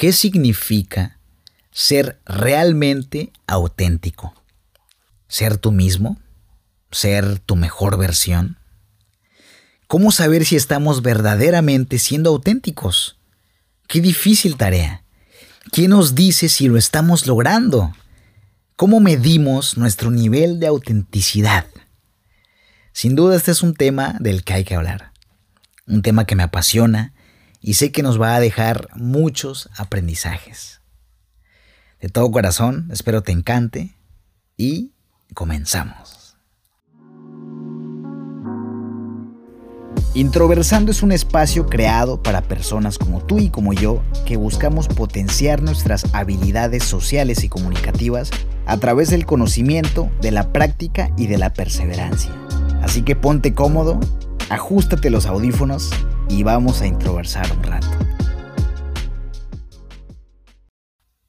¿Qué 0.00 0.14
significa 0.14 1.18
ser 1.70 2.22
realmente 2.24 3.34
auténtico? 3.46 4.32
¿Ser 5.28 5.58
tú 5.58 5.72
mismo? 5.72 6.18
¿Ser 6.90 7.38
tu 7.38 7.54
mejor 7.54 7.98
versión? 7.98 8.56
¿Cómo 9.88 10.10
saber 10.10 10.46
si 10.46 10.56
estamos 10.56 11.02
verdaderamente 11.02 11.98
siendo 11.98 12.30
auténticos? 12.30 13.18
Qué 13.88 14.00
difícil 14.00 14.56
tarea. 14.56 15.04
¿Quién 15.70 15.90
nos 15.90 16.14
dice 16.14 16.48
si 16.48 16.68
lo 16.68 16.78
estamos 16.78 17.26
logrando? 17.26 17.94
¿Cómo 18.76 19.00
medimos 19.00 19.76
nuestro 19.76 20.10
nivel 20.10 20.60
de 20.60 20.68
autenticidad? 20.68 21.66
Sin 22.94 23.16
duda 23.16 23.36
este 23.36 23.50
es 23.50 23.62
un 23.62 23.74
tema 23.74 24.16
del 24.18 24.44
que 24.44 24.54
hay 24.54 24.64
que 24.64 24.76
hablar. 24.76 25.12
Un 25.86 26.00
tema 26.00 26.24
que 26.24 26.36
me 26.36 26.42
apasiona 26.42 27.12
y 27.60 27.74
sé 27.74 27.92
que 27.92 28.02
nos 28.02 28.20
va 28.20 28.34
a 28.34 28.40
dejar 28.40 28.88
muchos 28.94 29.68
aprendizajes. 29.76 30.80
De 32.00 32.08
todo 32.08 32.30
corazón, 32.30 32.88
espero 32.90 33.22
te 33.22 33.32
encante 33.32 33.94
y 34.56 34.92
comenzamos. 35.34 36.36
Introversando 40.12 40.90
es 40.90 41.04
un 41.04 41.12
espacio 41.12 41.66
creado 41.66 42.20
para 42.20 42.42
personas 42.42 42.98
como 42.98 43.24
tú 43.24 43.38
y 43.38 43.48
como 43.48 43.72
yo 43.72 44.02
que 44.26 44.36
buscamos 44.36 44.88
potenciar 44.88 45.62
nuestras 45.62 46.12
habilidades 46.12 46.82
sociales 46.82 47.44
y 47.44 47.48
comunicativas 47.48 48.30
a 48.66 48.78
través 48.78 49.10
del 49.10 49.24
conocimiento, 49.24 50.10
de 50.20 50.32
la 50.32 50.52
práctica 50.52 51.10
y 51.16 51.28
de 51.28 51.38
la 51.38 51.52
perseverancia. 51.52 52.32
Así 52.82 53.02
que 53.02 53.14
ponte 53.14 53.54
cómodo, 53.54 54.00
ajustate 54.48 55.10
los 55.10 55.26
audífonos 55.26 55.90
y 56.30 56.44
vamos 56.44 56.80
a 56.80 56.86
introversar 56.86 57.50
un 57.52 57.62
rato. 57.64 57.88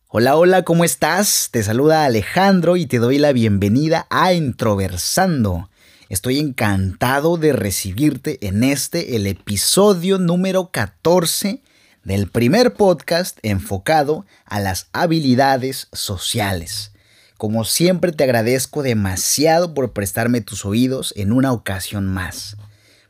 Hola, 0.07 0.35
hola, 0.35 0.63
¿cómo 0.63 0.83
estás? 0.83 1.49
Te 1.51 1.63
saluda 1.63 2.05
Alejandro 2.05 2.77
y 2.77 2.85
te 2.85 2.99
doy 2.99 3.17
la 3.17 3.31
bienvenida 3.31 4.05
a 4.09 4.33
Introversando. 4.33 5.69
Estoy 6.09 6.37
encantado 6.37 7.37
de 7.37 7.53
recibirte 7.53 8.45
en 8.45 8.63
este, 8.63 9.15
el 9.15 9.25
episodio 9.25 10.19
número 10.19 10.69
14 10.69 11.63
del 12.03 12.27
primer 12.27 12.73
podcast 12.73 13.39
enfocado 13.41 14.25
a 14.45 14.59
las 14.59 14.87
habilidades 14.91 15.87
sociales. 15.93 16.91
Como 17.37 17.63
siempre 17.63 18.11
te 18.11 18.23
agradezco 18.23 18.83
demasiado 18.83 19.73
por 19.73 19.93
prestarme 19.93 20.41
tus 20.41 20.63
oídos 20.63 21.11
en 21.17 21.31
una 21.31 21.53
ocasión 21.53 22.05
más 22.05 22.55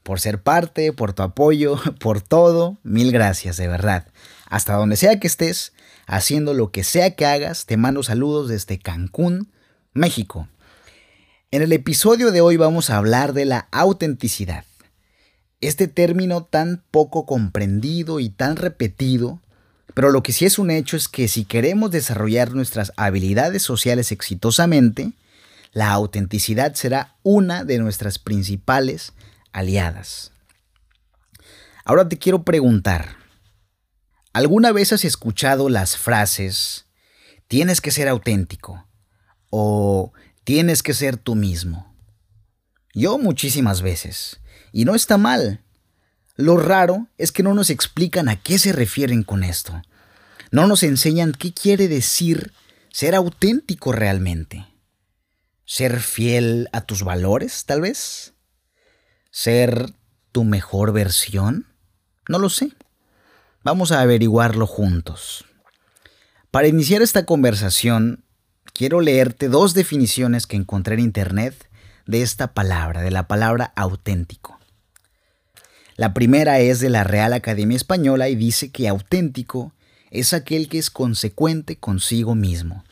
por 0.04 0.20
ser 0.20 0.42
parte, 0.42 0.94
por 0.94 1.14
tu 1.14 1.24
apoyo, 1.24 1.80
por 2.00 2.22
todo. 2.22 2.78
Mil 2.84 3.12
gracias, 3.12 3.58
de 3.58 3.68
verdad. 3.68 4.08
Hasta 4.50 4.74
donde 4.74 4.98
sea 4.98 5.20
que 5.20 5.28
estés, 5.28 5.74
haciendo 6.08 6.54
lo 6.54 6.72
que 6.72 6.84
sea 6.84 7.16
que 7.16 7.26
hagas, 7.26 7.66
te 7.66 7.78
mando 7.78 8.04
saludos 8.04 8.50
desde 8.50 8.80
Cancún, 8.80 9.52
México. 9.94 10.48
En 11.52 11.62
el 11.62 11.74
episodio 11.74 12.32
de 12.32 12.42
hoy 12.42 12.58
vamos 12.58 12.90
a 12.90 12.98
hablar 12.98 13.34
de 13.34 13.46
la 13.46 13.68
autenticidad. 13.72 14.66
Este 15.60 15.88
término 15.88 16.44
tan 16.44 16.84
poco 16.92 17.26
comprendido 17.26 18.20
y 18.20 18.30
tan 18.30 18.56
repetido, 18.56 19.40
pero 19.94 20.12
lo 20.12 20.24
que 20.24 20.32
sí 20.32 20.46
es 20.46 20.58
un 20.58 20.72
hecho 20.72 20.98
es 20.98 21.08
que 21.08 21.28
si 21.28 21.46
queremos 21.46 21.92
desarrollar 21.92 22.54
nuestras 22.54 22.94
habilidades 22.96 23.62
sociales 23.62 24.12
exitosamente, 24.12 25.12
la 25.74 25.92
autenticidad 25.92 26.74
será 26.74 27.16
una 27.24 27.64
de 27.64 27.78
nuestras 27.78 28.18
principales 28.18 29.14
aliadas. 29.54 30.32
Ahora 31.84 32.08
te 32.08 32.18
quiero 32.18 32.44
preguntar, 32.44 33.18
¿alguna 34.34 34.72
vez 34.72 34.94
has 34.94 35.04
escuchado 35.04 35.70
las 35.70 35.98
frases 35.98 36.86
tienes 37.48 37.82
que 37.82 37.92
ser 37.92 38.08
auténtico 38.08 38.88
o 39.50 40.14
tienes 40.44 40.84
que 40.84 40.94
ser 40.94 41.18
tú 41.18 41.36
mismo? 41.36 41.94
Yo 42.94 43.18
muchísimas 43.18 43.82
veces, 43.82 44.40
y 44.72 44.86
no 44.86 44.96
está 44.96 45.18
mal. 45.18 45.62
Lo 46.36 46.58
raro 46.58 47.08
es 47.18 47.32
que 47.32 47.44
no 47.44 47.54
nos 47.54 47.70
explican 47.70 48.30
a 48.30 48.42
qué 48.42 48.58
se 48.60 48.72
refieren 48.72 49.24
con 49.24 49.44
esto. 49.44 49.82
No 50.52 50.68
nos 50.68 50.84
enseñan 50.84 51.32
qué 51.32 51.54
quiere 51.54 51.88
decir 51.88 52.54
ser 52.90 53.16
auténtico 53.16 53.92
realmente. 53.92 54.66
¿Ser 55.66 56.02
fiel 56.02 56.68
a 56.74 56.82
tus 56.82 57.04
valores, 57.04 57.66
tal 57.66 57.82
vez? 57.82 58.34
Ser 59.32 59.94
tu 60.32 60.44
mejor 60.44 60.94
versión? 60.94 61.66
No 62.28 62.38
lo 62.38 62.50
sé. 62.50 62.72
Vamos 63.64 63.92
a 63.92 64.02
averiguarlo 64.02 64.68
juntos. 64.68 65.46
Para 66.52 66.68
iniciar 66.68 67.02
esta 67.02 67.26
conversación, 67.26 68.24
quiero 68.74 69.02
leerte 69.02 69.48
dos 69.48 69.74
definiciones 69.74 70.48
que 70.48 70.58
encontré 70.58 70.96
en 70.96 71.00
Internet 71.00 71.70
de 72.06 72.22
esta 72.22 72.54
palabra, 72.54 73.02
de 73.02 73.12
la 73.12 73.28
palabra 73.28 73.72
auténtico. 73.76 74.60
La 75.96 76.14
primera 76.14 76.60
es 76.60 76.80
de 76.80 76.90
la 76.90 77.04
Real 77.04 77.34
Academia 77.34 77.78
Española 77.78 78.28
y 78.28 78.36
dice 78.36 78.72
que 78.72 78.88
auténtico 78.88 79.74
es 80.10 80.34
aquel 80.34 80.68
que 80.68 80.78
es 80.78 80.90
consecuente 80.90 81.78
consigo 81.78 82.36
mismo. 82.36 82.84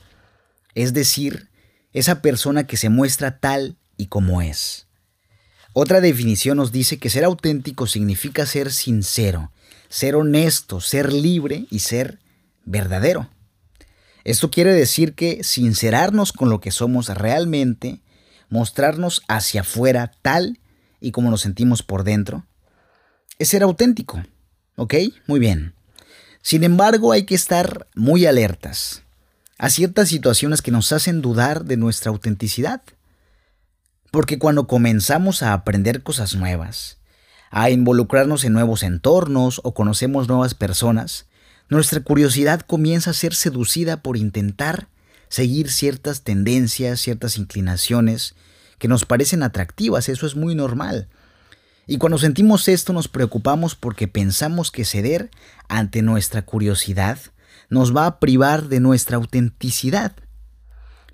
Es 0.75 0.93
decir, 0.93 1.49
esa 1.91 2.21
persona 2.21 2.65
que 2.65 2.77
se 2.77 2.89
muestra 2.89 3.39
tal 3.39 3.77
y 3.97 4.07
como 4.07 4.41
es. 4.41 4.88
Otra 5.73 6.01
definición 6.01 6.57
nos 6.57 6.71
dice 6.71 6.97
que 6.97 7.09
ser 7.09 7.23
auténtico 7.23 7.87
significa 7.87 8.45
ser 8.45 8.71
sincero, 8.71 9.51
ser 9.87 10.15
honesto, 10.15 10.81
ser 10.81 11.13
libre 11.13 11.65
y 11.69 11.79
ser 11.79 12.19
verdadero. 12.65 13.29
Esto 14.23 14.51
quiere 14.51 14.73
decir 14.73 15.13
que 15.13 15.43
sincerarnos 15.43 16.33
con 16.33 16.49
lo 16.49 16.59
que 16.59 16.71
somos 16.71 17.09
realmente, 17.09 18.01
mostrarnos 18.49 19.21
hacia 19.27 19.61
afuera 19.61 20.11
tal 20.21 20.59
y 20.99 21.11
como 21.11 21.29
nos 21.29 21.41
sentimos 21.41 21.83
por 21.83 22.03
dentro, 22.03 22.45
es 23.37 23.49
ser 23.49 23.63
auténtico. 23.63 24.23
¿Ok? 24.75 24.95
Muy 25.27 25.39
bien. 25.39 25.73
Sin 26.41 26.63
embargo, 26.63 27.11
hay 27.11 27.25
que 27.25 27.35
estar 27.35 27.87
muy 27.95 28.25
alertas 28.25 29.03
a 29.57 29.69
ciertas 29.69 30.07
situaciones 30.07 30.61
que 30.61 30.71
nos 30.71 30.91
hacen 30.93 31.21
dudar 31.21 31.65
de 31.65 31.75
nuestra 31.75 32.11
autenticidad. 32.11 32.81
Porque 34.11 34.39
cuando 34.39 34.67
comenzamos 34.67 35.43
a 35.43 35.53
aprender 35.53 36.03
cosas 36.03 36.35
nuevas, 36.35 36.97
a 37.51 37.69
involucrarnos 37.69 38.43
en 38.43 38.53
nuevos 38.53 38.83
entornos 38.83 39.61
o 39.63 39.73
conocemos 39.73 40.27
nuevas 40.27 40.53
personas, 40.53 41.27
nuestra 41.69 41.99
curiosidad 42.01 42.61
comienza 42.61 43.11
a 43.11 43.13
ser 43.13 43.35
seducida 43.35 44.01
por 44.01 44.17
intentar 44.17 44.87
seguir 45.29 45.69
ciertas 45.69 46.23
tendencias, 46.23 46.99
ciertas 46.99 47.37
inclinaciones 47.37 48.35
que 48.79 48.87
nos 48.87 49.05
parecen 49.05 49.43
atractivas, 49.43 50.09
eso 50.09 50.25
es 50.25 50.35
muy 50.35 50.55
normal. 50.55 51.07
Y 51.85 51.97
cuando 51.97 52.17
sentimos 52.17 52.67
esto 52.67 52.93
nos 52.93 53.07
preocupamos 53.07 53.75
porque 53.75 54.07
pensamos 54.07 54.71
que 54.71 54.85
ceder 54.85 55.29
ante 55.67 56.01
nuestra 56.01 56.43
curiosidad 56.43 57.19
nos 57.69 57.95
va 57.95 58.05
a 58.05 58.19
privar 58.19 58.67
de 58.67 58.79
nuestra 58.79 59.17
autenticidad. 59.17 60.13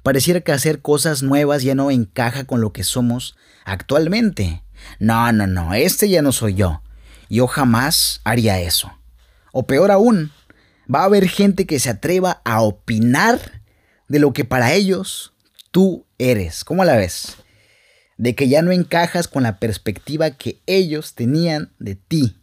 Pareciera 0.05 0.41
que 0.41 0.51
hacer 0.51 0.83
cosas 0.83 1.23
nuevas 1.23 1.63
ya 1.63 1.73
no 1.73 1.89
encaja 1.89 2.43
con 2.43 2.61
lo 2.61 2.71
que 2.71 2.83
somos 2.83 3.35
actualmente. 3.63 4.61
No, 4.99 5.31
no, 5.31 5.47
no, 5.47 5.73
este 5.73 6.07
ya 6.09 6.21
no 6.21 6.31
soy 6.31 6.53
yo. 6.53 6.83
Yo 7.27 7.47
jamás 7.47 8.21
haría 8.23 8.61
eso. 8.61 8.95
O 9.51 9.65
peor 9.65 9.89
aún, 9.89 10.31
va 10.93 10.99
a 11.01 11.05
haber 11.05 11.27
gente 11.27 11.65
que 11.65 11.79
se 11.79 11.89
atreva 11.89 12.39
a 12.45 12.61
opinar 12.61 13.63
de 14.07 14.19
lo 14.19 14.31
que 14.31 14.45
para 14.45 14.73
ellos 14.73 15.33
tú 15.71 16.05
eres. 16.19 16.63
¿Cómo 16.63 16.85
la 16.85 16.97
ves? 16.97 17.37
De 18.15 18.35
que 18.35 18.47
ya 18.47 18.61
no 18.61 18.71
encajas 18.71 19.27
con 19.27 19.41
la 19.41 19.57
perspectiva 19.57 20.29
que 20.29 20.61
ellos 20.67 21.15
tenían 21.15 21.71
de 21.79 21.95
ti. 21.95 22.37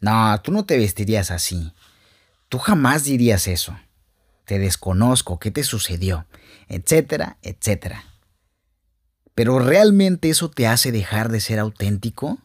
No, 0.00 0.40
tú 0.40 0.52
no 0.52 0.64
te 0.64 0.78
vestirías 0.78 1.32
así. 1.32 1.74
Tú 2.48 2.56
jamás 2.56 3.04
dirías 3.04 3.46
eso. 3.46 3.76
Te 4.44 4.58
desconozco, 4.58 5.38
¿qué 5.38 5.50
te 5.50 5.64
sucedió? 5.64 6.26
etcétera, 6.72 7.36
etcétera. 7.42 8.04
Pero 9.34 9.58
¿realmente 9.58 10.30
eso 10.30 10.50
te 10.50 10.66
hace 10.66 10.90
dejar 10.90 11.30
de 11.30 11.40
ser 11.40 11.58
auténtico? 11.58 12.38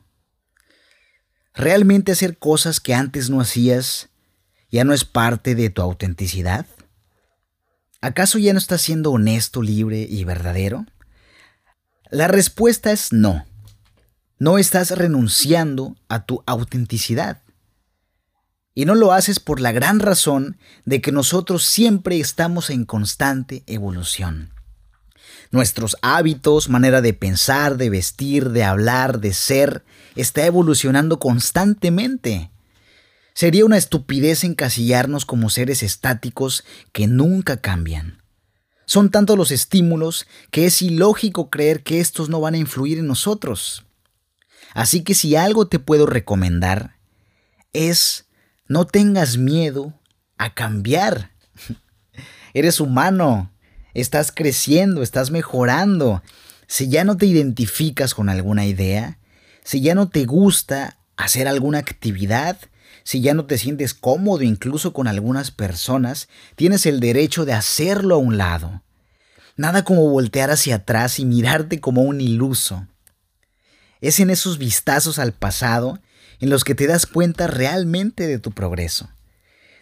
¿Realmente 1.54 2.12
hacer 2.12 2.38
cosas 2.38 2.82
que 2.82 2.94
antes 2.94 3.30
no 3.30 3.40
hacías 3.40 4.10
ya 4.70 4.84
no 4.84 4.94
es 4.94 5.06
parte 5.06 5.56
de 5.56 5.70
tu 5.70 5.82
autenticidad? 5.82 6.66
¿Acaso 8.02 8.38
ya 8.38 8.52
no 8.52 8.60
estás 8.60 8.82
siendo 8.82 9.12
honesto, 9.12 9.62
libre 9.62 10.06
y 10.10 10.26
verdadero? 10.26 10.86
La 12.10 12.28
respuesta 12.28 12.92
es 12.92 13.14
no. 13.14 13.46
No 14.40 14.58
estás 14.58 14.92
renunciando 14.92 15.96
a 16.10 16.26
tu 16.26 16.44
autenticidad. 16.46 17.42
Y 18.78 18.86
no 18.86 18.94
lo 18.94 19.12
haces 19.12 19.40
por 19.40 19.60
la 19.60 19.72
gran 19.72 20.00
razón 20.00 20.60
de 20.86 21.02
que 21.02 21.12
nosotros 21.12 21.66
siempre 21.66 22.20
estamos 22.20 22.70
en 22.70 22.86
constante 22.86 23.64
evolución. 23.66 24.54
Nuestros 25.50 25.98
hábitos, 26.04 26.70
manera 26.70 27.02
de 27.02 27.16
pensar, 27.16 27.78
de 27.78 27.90
vestir, 27.90 28.52
de 28.52 28.64
hablar, 28.64 29.20
de 29.20 29.34
ser, 29.34 29.84
está 30.16 30.46
evolucionando 30.46 31.18
constantemente. 31.18 32.52
Sería 33.34 33.66
una 33.66 33.78
estupidez 33.78 34.44
encasillarnos 34.44 35.26
como 35.26 35.50
seres 35.50 35.82
estáticos 35.82 36.64
que 36.92 37.08
nunca 37.08 37.58
cambian. 37.58 38.22
Son 38.86 39.10
tantos 39.10 39.40
los 39.40 39.50
estímulos 39.50 40.28
que 40.52 40.68
es 40.68 40.84
ilógico 40.84 41.50
creer 41.50 41.82
que 41.82 42.00
estos 42.00 42.30
no 42.30 42.42
van 42.42 42.54
a 42.54 42.60
influir 42.60 43.00
en 43.00 43.08
nosotros. 43.08 43.88
Así 44.76 45.02
que 45.02 45.16
si 45.16 45.36
algo 45.36 45.68
te 45.68 45.80
puedo 45.80 46.06
recomendar 46.06 46.98
es 47.74 48.27
no 48.68 48.86
tengas 48.86 49.38
miedo 49.38 49.94
a 50.38 50.54
cambiar. 50.54 51.32
Eres 52.54 52.80
humano, 52.80 53.52
estás 53.94 54.32
creciendo, 54.32 55.04
estás 55.04 55.32
mejorando. 55.32 56.24
Si 56.68 56.90
ya 56.90 57.04
no 57.04 57.18
te 57.18 57.26
identificas 57.26 58.14
con 58.14 58.30
alguna 58.30 58.66
idea, 58.66 59.20
si 59.64 59.82
ya 59.82 59.96
no 59.96 60.10
te 60.10 60.26
gusta 60.26 61.00
hacer 61.16 61.48
alguna 61.48 61.80
actividad, 61.80 62.58
si 63.04 63.22
ya 63.22 63.34
no 63.34 63.46
te 63.46 63.58
sientes 63.58 63.94
cómodo 63.94 64.44
incluso 64.44 64.92
con 64.92 65.08
algunas 65.08 65.52
personas, 65.52 66.28
tienes 66.56 66.86
el 66.86 67.00
derecho 67.00 67.46
de 67.46 67.54
hacerlo 67.54 68.16
a 68.16 68.18
un 68.20 68.38
lado. 68.38 68.84
Nada 69.56 69.84
como 69.84 70.10
voltear 70.10 70.52
hacia 70.52 70.76
atrás 70.76 71.20
y 71.20 71.26
mirarte 71.26 71.80
como 71.80 72.04
un 72.04 72.22
iluso. 72.22 72.86
Es 74.02 74.20
en 74.20 74.30
esos 74.30 74.58
vistazos 74.58 75.20
al 75.20 75.34
pasado 75.34 76.00
en 76.40 76.50
los 76.50 76.64
que 76.64 76.76
te 76.76 76.88
das 76.88 77.06
cuenta 77.06 77.48
realmente 77.48 78.28
de 78.28 78.40
tu 78.40 78.52
progreso. 78.52 79.10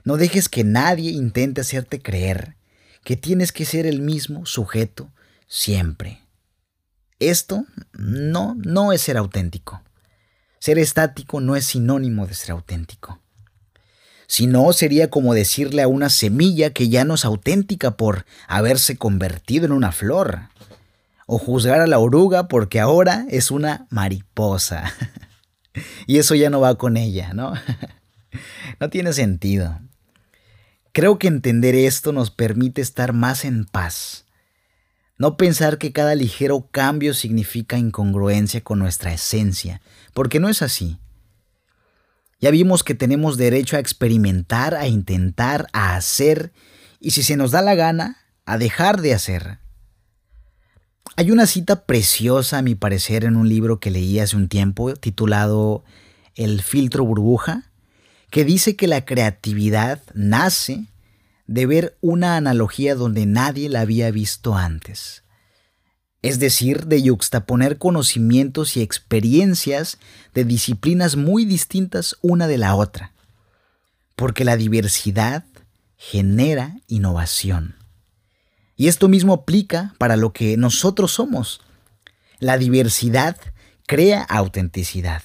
No 0.04 0.18
dejes 0.18 0.50
que 0.50 0.63
nadie 0.63 1.12
intente 1.12 1.62
hacerte 1.62 2.02
creer 2.02 2.56
que 3.04 3.16
tienes 3.16 3.52
que 3.52 3.66
ser 3.66 3.86
el 3.86 4.02
mismo 4.02 4.46
sujeto 4.46 5.12
siempre. 5.48 6.22
Esto 7.19 7.66
no, 7.94 8.56
no 8.57 8.92
es 8.94 9.02
ser 9.02 9.18
auténtico. 9.18 9.81
Ser 10.60 10.80
estático 10.80 11.42
no 11.42 11.56
es 11.56 11.66
sinónimo 11.66 12.28
de 12.28 12.34
ser 12.34 12.52
auténtico. 12.52 13.19
Si 14.28 14.48
no, 14.48 14.74
sería 14.74 15.10
como 15.10 15.34
decirle 15.34 15.84
a 15.84 15.88
una 15.88 16.10
semilla 16.10 16.72
que 16.72 16.90
ya 16.90 17.06
no 17.06 17.13
es 17.13 17.25
auténtica 17.25 17.96
por 17.96 18.25
haberse 18.48 18.98
convertido 18.98 19.66
en 19.66 19.72
una 19.72 19.92
flor. 19.92 20.50
O 21.28 21.38
juzgar 21.38 21.81
a 21.81 21.88
la 21.88 22.00
oruga 22.00 22.48
porque 22.48 22.80
ahora 22.80 23.25
es 23.30 23.52
una 23.52 23.88
mariposa. 23.90 24.92
y 26.07 26.18
eso 26.18 26.36
ya 26.36 26.50
no 26.50 26.60
va 26.60 26.77
con 26.77 26.98
ella, 26.98 27.33
¿no? 27.33 27.54
no 28.80 28.89
tiene 28.89 29.13
sentido. 29.13 29.80
Creo 30.92 31.19
que 31.19 31.27
entender 31.27 31.75
esto 31.75 32.13
nos 32.13 32.31
permite 32.31 32.81
estar 32.81 33.13
más 33.13 33.44
en 33.45 33.66
paz. 33.66 34.25
No 35.18 35.38
pensar 35.38 35.77
que 35.77 35.92
cada 35.92 36.16
ligero 36.16 36.69
cambio 36.72 37.13
significa 37.13 37.77
incongruencia 37.77 38.62
con 38.62 38.80
nuestra 38.80 39.13
esencia, 39.13 39.81
porque 40.13 40.39
no 40.39 40.50
es 40.50 40.62
así. 40.62 41.00
Ya 42.39 42.51
vimos 42.51 42.83
que 42.83 42.95
tenemos 42.95 43.38
derecho 43.38 43.78
a 43.78 43.80
experimentar, 43.80 44.75
a 44.75 44.88
intentar, 44.88 45.68
a 45.71 45.95
hacer, 45.95 46.51
y 47.00 47.12
si 47.12 47.24
se 47.24 47.38
nos 47.38 47.51
da 47.51 47.62
la 47.62 47.75
gana, 47.75 48.18
a 48.45 48.57
dejar 48.57 49.01
de 49.01 49.13
hacer. 49.13 49.60
Hay 51.18 51.31
una 51.31 51.48
cita 51.48 51.86
preciosa, 51.86 52.57
a 52.57 52.62
mi 52.62 52.75
parecer, 52.75 53.24
en 53.24 53.38
un 53.38 53.48
libro 53.48 53.80
que 53.80 53.92
leí 53.92 54.19
hace 54.19 54.36
un 54.36 54.50
tiempo 54.50 54.94
titulado 54.96 55.84
El 56.36 56.62
filtro 56.62 57.06
burbuja, 57.06 57.72
que 58.31 58.44
dice 58.44 58.75
que 58.75 58.88
la 58.88 59.06
creatividad 59.06 60.02
nace 60.13 60.88
de 61.48 61.66
ver 61.66 61.98
una 62.02 62.36
analogía 62.36 62.96
donde 62.96 63.25
nadie 63.25 63.69
la 63.69 63.81
había 63.81 64.12
visto 64.12 64.56
antes. 64.56 65.24
Es 66.22 66.40
decir, 66.40 66.88
de 66.88 67.02
yuxtaponer 67.04 67.78
conocimientos 67.78 68.75
y 68.75 68.81
experiencias 68.81 70.00
de 70.34 70.44
disciplinas 70.44 71.16
muy 71.16 71.46
distintas 71.46 72.18
una 72.22 72.48
de 72.48 72.57
la 72.57 72.75
otra. 72.75 73.13
Porque 74.16 74.44
la 74.44 74.57
diversidad 74.57 75.46
genera 75.98 76.75
innovación. 76.88 77.75
Y 78.75 78.88
esto 78.88 79.07
mismo 79.07 79.33
aplica 79.33 79.94
para 79.98 80.18
lo 80.18 80.33
que 80.33 80.57
nosotros 80.57 81.12
somos. 81.12 81.62
La 82.39 82.57
diversidad 82.57 83.38
crea 83.88 84.24
autenticidad. 84.24 85.24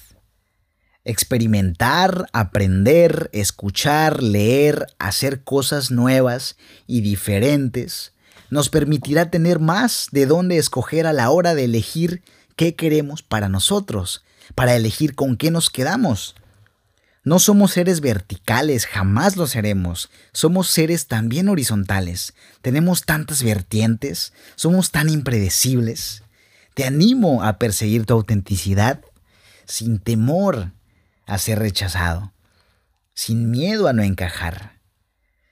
Experimentar, 1.03 2.27
aprender, 2.31 3.29
escuchar, 3.33 4.21
leer, 4.21 4.87
hacer 4.99 5.43
cosas 5.43 5.91
nuevas 5.91 6.57
y 6.87 7.01
diferentes 7.01 8.13
nos 8.51 8.69
permitirá 8.69 9.31
tener 9.31 9.59
más 9.59 10.09
de 10.11 10.27
dónde 10.27 10.57
escoger 10.57 11.07
a 11.07 11.13
la 11.13 11.31
hora 11.31 11.55
de 11.55 11.63
elegir 11.63 12.21
qué 12.57 12.75
queremos 12.75 13.23
para 13.23 13.49
nosotros, 13.49 14.23
para 14.53 14.75
elegir 14.75 15.15
con 15.15 15.37
qué 15.37 15.49
nos 15.49 15.69
quedamos. 15.69 16.35
No 17.23 17.37
somos 17.37 17.71
seres 17.71 18.01
verticales, 18.01 18.87
jamás 18.87 19.37
lo 19.37 19.45
seremos. 19.45 20.09
Somos 20.33 20.69
seres 20.69 21.07
también 21.07 21.49
horizontales. 21.49 22.33
Tenemos 22.61 23.03
tantas 23.03 23.43
vertientes, 23.43 24.33
somos 24.55 24.89
tan 24.89 25.07
impredecibles. 25.07 26.23
Te 26.73 26.85
animo 26.85 27.43
a 27.43 27.59
perseguir 27.59 28.05
tu 28.05 28.13
autenticidad 28.13 29.01
sin 29.65 29.99
temor 29.99 30.71
a 31.27 31.37
ser 31.37 31.59
rechazado, 31.59 32.33
sin 33.13 33.51
miedo 33.51 33.87
a 33.87 33.93
no 33.93 34.01
encajar. 34.01 34.79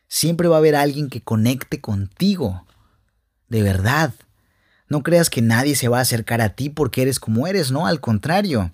Siempre 0.08 0.48
va 0.48 0.56
a 0.56 0.60
haber 0.60 0.76
alguien 0.76 1.10
que 1.10 1.22
conecte 1.22 1.82
contigo. 1.82 2.66
De 3.48 3.62
verdad. 3.62 4.14
No 4.88 5.04
creas 5.04 5.30
que 5.30 5.44
nadie 5.44 5.76
se 5.76 5.88
va 5.88 6.00
a 6.00 6.02
acercar 6.02 6.42
a 6.42 6.56
ti 6.56 6.70
porque 6.70 7.04
eres 7.04 7.20
como 7.20 7.46
eres, 7.46 7.70
no, 7.70 7.86
al 7.86 8.02
contrario. 8.02 8.74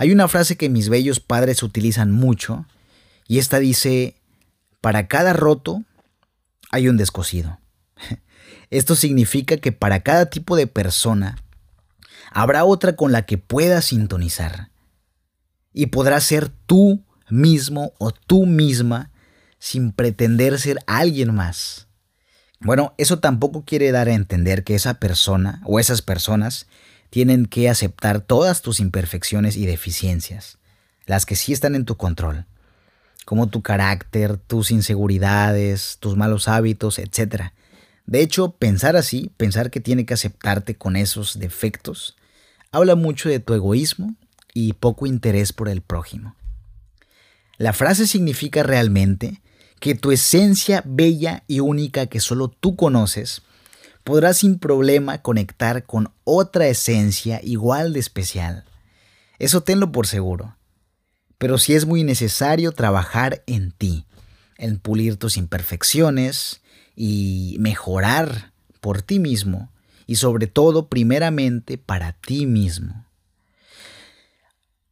Hay 0.00 0.12
una 0.12 0.28
frase 0.28 0.56
que 0.56 0.70
mis 0.70 0.88
bellos 0.88 1.20
padres 1.20 1.62
utilizan 1.62 2.10
mucho 2.10 2.64
y 3.28 3.38
esta 3.38 3.58
dice, 3.58 4.16
para 4.80 5.08
cada 5.08 5.34
roto 5.34 5.84
hay 6.70 6.88
un 6.88 6.96
descosido. 6.96 7.60
Esto 8.70 8.96
significa 8.96 9.58
que 9.58 9.72
para 9.72 10.00
cada 10.00 10.30
tipo 10.30 10.56
de 10.56 10.66
persona 10.66 11.36
habrá 12.32 12.64
otra 12.64 12.96
con 12.96 13.12
la 13.12 13.26
que 13.26 13.36
puedas 13.36 13.84
sintonizar 13.84 14.70
y 15.74 15.88
podrás 15.88 16.24
ser 16.24 16.48
tú 16.48 17.04
mismo 17.28 17.92
o 17.98 18.10
tú 18.10 18.46
misma 18.46 19.10
sin 19.58 19.92
pretender 19.92 20.58
ser 20.58 20.78
alguien 20.86 21.34
más. 21.34 21.88
Bueno, 22.60 22.94
eso 22.96 23.18
tampoco 23.18 23.66
quiere 23.66 23.92
dar 23.92 24.08
a 24.08 24.14
entender 24.14 24.64
que 24.64 24.74
esa 24.74 24.94
persona 24.94 25.60
o 25.66 25.78
esas 25.78 26.00
personas 26.00 26.68
tienen 27.10 27.46
que 27.46 27.68
aceptar 27.68 28.20
todas 28.20 28.62
tus 28.62 28.80
imperfecciones 28.80 29.56
y 29.56 29.66
deficiencias, 29.66 30.58
las 31.06 31.26
que 31.26 31.36
sí 31.36 31.52
están 31.52 31.74
en 31.74 31.84
tu 31.84 31.96
control, 31.96 32.46
como 33.24 33.48
tu 33.48 33.62
carácter, 33.62 34.36
tus 34.36 34.70
inseguridades, 34.70 35.98
tus 36.00 36.16
malos 36.16 36.48
hábitos, 36.48 36.98
etc. 36.98 37.52
De 38.06 38.22
hecho, 38.22 38.52
pensar 38.52 38.96
así, 38.96 39.32
pensar 39.36 39.70
que 39.70 39.80
tiene 39.80 40.06
que 40.06 40.14
aceptarte 40.14 40.76
con 40.76 40.96
esos 40.96 41.38
defectos, 41.38 42.16
habla 42.72 42.94
mucho 42.94 43.28
de 43.28 43.40
tu 43.40 43.54
egoísmo 43.54 44.14
y 44.54 44.72
poco 44.74 45.06
interés 45.06 45.52
por 45.52 45.68
el 45.68 45.82
prójimo. 45.82 46.36
La 47.58 47.72
frase 47.72 48.06
significa 48.06 48.62
realmente 48.62 49.42
que 49.80 49.94
tu 49.94 50.12
esencia 50.12 50.82
bella 50.86 51.42
y 51.46 51.60
única 51.60 52.06
que 52.06 52.20
solo 52.20 52.48
tú 52.48 52.76
conoces 52.76 53.42
podrás 54.04 54.38
sin 54.38 54.58
problema 54.58 55.22
conectar 55.22 55.84
con 55.84 56.12
otra 56.24 56.66
esencia 56.68 57.40
igual 57.42 57.92
de 57.92 58.00
especial. 58.00 58.64
Eso 59.38 59.62
tenlo 59.62 59.92
por 59.92 60.06
seguro. 60.06 60.56
Pero 61.38 61.58
si 61.58 61.74
es 61.74 61.86
muy 61.86 62.04
necesario 62.04 62.72
trabajar 62.72 63.42
en 63.46 63.72
ti, 63.72 64.04
en 64.58 64.78
pulir 64.78 65.16
tus 65.16 65.36
imperfecciones 65.36 66.60
y 66.94 67.56
mejorar 67.60 68.52
por 68.80 69.00
ti 69.00 69.18
mismo 69.18 69.70
y 70.06 70.16
sobre 70.16 70.46
todo 70.46 70.88
primeramente 70.88 71.78
para 71.78 72.12
ti 72.12 72.44
mismo. 72.44 73.06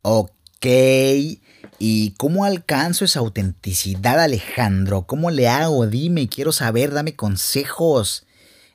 Ok, 0.00 0.64
¿y 1.78 2.10
cómo 2.16 2.44
alcanzo 2.44 3.04
esa 3.04 3.20
autenticidad 3.20 4.20
Alejandro? 4.20 5.02
¿Cómo 5.02 5.30
le 5.30 5.48
hago? 5.48 5.86
Dime, 5.86 6.28
quiero 6.28 6.52
saber, 6.52 6.92
dame 6.92 7.14
consejos. 7.14 8.24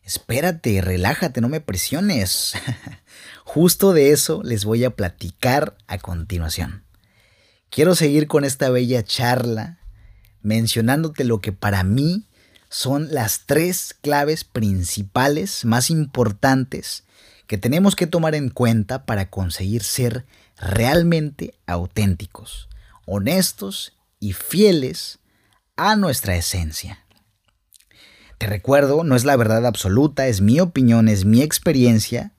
Espérate, 0.05 0.81
relájate, 0.81 1.39
no 1.41 1.49
me 1.49 1.61
presiones. 1.61 2.53
Justo 3.45 3.93
de 3.93 4.11
eso 4.11 4.41
les 4.43 4.65
voy 4.65 4.83
a 4.83 4.95
platicar 4.95 5.77
a 5.87 5.97
continuación. 5.97 6.83
Quiero 7.69 7.95
seguir 7.95 8.27
con 8.27 8.43
esta 8.43 8.69
bella 8.69 9.03
charla 9.03 9.79
mencionándote 10.41 11.23
lo 11.23 11.39
que 11.39 11.53
para 11.53 11.83
mí 11.83 12.27
son 12.69 13.13
las 13.13 13.45
tres 13.45 13.95
claves 14.01 14.43
principales 14.43 15.63
más 15.63 15.89
importantes 15.89 17.03
que 17.47 17.57
tenemos 17.57 17.95
que 17.95 18.07
tomar 18.07 18.35
en 18.35 18.49
cuenta 18.49 19.05
para 19.05 19.29
conseguir 19.29 19.83
ser 19.83 20.25
realmente 20.57 21.53
auténticos, 21.65 22.67
honestos 23.05 23.93
y 24.19 24.33
fieles 24.33 25.19
a 25.75 25.95
nuestra 25.95 26.35
esencia. 26.35 27.02
Te 28.43 28.49
recuerdo, 28.49 29.05
no 29.05 29.15
es 29.15 29.23
la 29.23 29.37
verdad 29.37 29.65
absoluta, 29.65 30.27
es 30.27 30.41
mi 30.41 30.59
opinión, 30.59 31.07
es 31.07 31.23
mi 31.23 31.41
experiencia, 31.41 32.33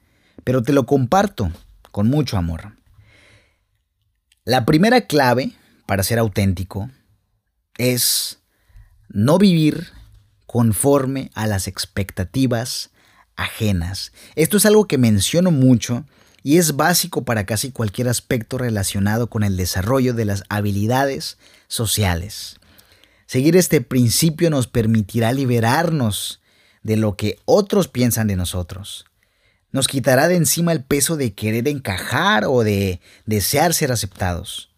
pero 0.44 0.62
te 0.62 0.74
lo 0.74 0.84
comparto 0.84 1.50
con 1.92 2.10
mucho 2.10 2.36
amor. 2.36 2.76
La 4.44 4.66
primera 4.66 5.06
clave 5.06 5.52
para 5.86 6.02
ser 6.02 6.18
auténtico 6.18 6.90
es 7.78 8.38
no 9.08 9.38
vivir 9.38 9.92
conforme 10.44 11.30
a 11.32 11.46
las 11.46 11.68
expectativas 11.68 12.90
ajenas. 13.34 14.12
Esto 14.34 14.58
es 14.58 14.66
algo 14.66 14.86
que 14.86 14.98
menciono 14.98 15.52
mucho 15.52 16.04
y 16.42 16.58
es 16.58 16.76
básico 16.76 17.24
para 17.24 17.46
casi 17.46 17.72
cualquier 17.72 18.08
aspecto 18.10 18.58
relacionado 18.58 19.30
con 19.30 19.42
el 19.42 19.56
desarrollo 19.56 20.12
de 20.12 20.26
las 20.26 20.44
habilidades 20.50 21.38
sociales. 21.66 22.60
Seguir 23.34 23.56
este 23.56 23.80
principio 23.80 24.48
nos 24.48 24.68
permitirá 24.68 25.32
liberarnos 25.32 26.40
de 26.84 26.96
lo 26.96 27.16
que 27.16 27.36
otros 27.46 27.88
piensan 27.88 28.28
de 28.28 28.36
nosotros. 28.36 29.06
Nos 29.72 29.88
quitará 29.88 30.28
de 30.28 30.36
encima 30.36 30.70
el 30.70 30.84
peso 30.84 31.16
de 31.16 31.34
querer 31.34 31.66
encajar 31.66 32.44
o 32.44 32.62
de 32.62 33.00
desear 33.26 33.74
ser 33.74 33.90
aceptados. 33.90 34.70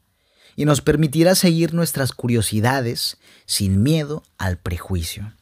Y 0.57 0.65
nos 0.65 0.81
permitirá 0.81 1.35
seguir 1.35 1.75
nuestras 1.75 2.13
curiosidades 2.13 3.19
sin 3.45 3.83
miedo 3.83 4.23
al 4.39 4.57
prejuicio. 4.57 5.35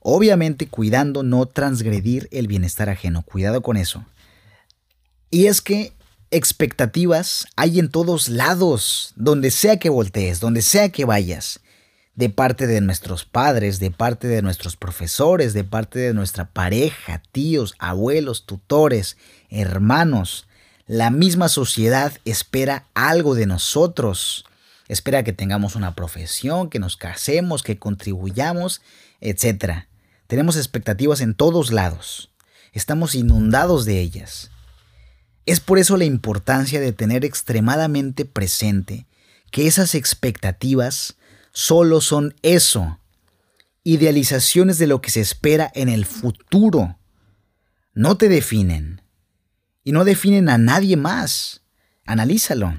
Obviamente 0.00 0.66
cuidando 0.66 1.22
no 1.24 1.44
transgredir 1.44 2.30
el 2.32 2.46
bienestar 2.46 2.88
ajeno. 2.88 3.20
Cuidado 3.20 3.60
con 3.60 3.76
eso. 3.76 4.02
Y 5.28 5.44
es 5.44 5.60
que 5.60 5.92
expectativas 6.30 7.46
hay 7.54 7.78
en 7.80 7.90
todos 7.90 8.30
lados, 8.30 9.12
donde 9.14 9.50
sea 9.50 9.78
que 9.78 9.90
voltees, 9.90 10.40
donde 10.40 10.62
sea 10.62 10.88
que 10.88 11.04
vayas 11.04 11.60
de 12.16 12.30
parte 12.30 12.66
de 12.66 12.80
nuestros 12.80 13.24
padres, 13.24 13.80
de 13.80 13.90
parte 13.90 14.28
de 14.28 14.42
nuestros 14.42 14.76
profesores, 14.76 15.52
de 15.52 15.64
parte 15.64 15.98
de 15.98 16.14
nuestra 16.14 16.44
pareja, 16.46 17.22
tíos, 17.32 17.74
abuelos, 17.78 18.46
tutores, 18.46 19.16
hermanos. 19.50 20.46
La 20.86 21.10
misma 21.10 21.48
sociedad 21.48 22.12
espera 22.24 22.86
algo 22.94 23.34
de 23.34 23.46
nosotros. 23.46 24.44
Espera 24.86 25.24
que 25.24 25.32
tengamos 25.32 25.76
una 25.76 25.94
profesión, 25.94 26.70
que 26.70 26.78
nos 26.78 26.96
casemos, 26.96 27.62
que 27.62 27.78
contribuyamos, 27.78 28.80
etc. 29.20 29.86
Tenemos 30.26 30.56
expectativas 30.56 31.20
en 31.20 31.34
todos 31.34 31.72
lados. 31.72 32.30
Estamos 32.72 33.14
inundados 33.14 33.86
de 33.86 34.00
ellas. 34.00 34.50
Es 35.46 35.60
por 35.60 35.78
eso 35.78 35.96
la 35.96 36.04
importancia 36.04 36.80
de 36.80 36.92
tener 36.92 37.24
extremadamente 37.24 38.24
presente 38.24 39.06
que 39.50 39.66
esas 39.66 39.94
expectativas 39.94 41.16
solo 41.54 42.02
son 42.02 42.34
eso, 42.42 42.98
idealizaciones 43.84 44.76
de 44.78 44.88
lo 44.88 45.00
que 45.00 45.10
se 45.10 45.20
espera 45.20 45.70
en 45.74 45.88
el 45.88 46.04
futuro. 46.04 46.98
No 47.94 48.18
te 48.18 48.28
definen 48.28 49.00
y 49.84 49.92
no 49.92 50.04
definen 50.04 50.50
a 50.50 50.58
nadie 50.58 50.96
más. 50.96 51.62
Analízalo. 52.04 52.78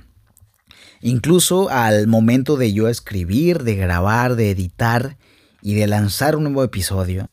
Incluso 1.01 1.70
al 1.70 2.08
momento 2.08 2.58
de 2.58 2.74
yo 2.74 2.89
escribir, 2.89 3.63
de 3.63 3.75
grabar, 3.75 4.36
de 4.36 4.51
editar 4.51 5.17
y 5.62 5.75
de 5.75 5.88
lanzar 5.88 6.36
un 6.36 6.44
nuevo 6.44 6.63
episodio 6.63 7.29